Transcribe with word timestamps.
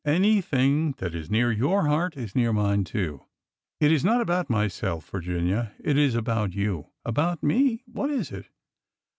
Anything 0.03 0.93
that 0.93 1.13
is 1.13 1.29
near 1.29 1.51
your 1.51 1.85
heart 1.85 2.17
is 2.17 2.35
near 2.35 2.51
mine, 2.51 2.83
too." 2.85 3.21
It 3.79 3.91
is 3.91 4.03
not 4.03 4.19
about 4.19 4.49
myself, 4.49 5.07
Virginia. 5.11 5.73
It 5.79 5.95
is 5.95 6.15
about 6.15 6.53
you."'' 6.55 6.87
About 7.13 7.43
me? 7.43 7.83
What 7.85 8.09
is 8.09 8.31
it? 8.31 8.47